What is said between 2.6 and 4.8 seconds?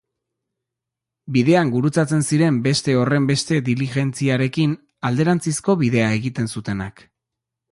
beste horrenbeste diligentziarekin,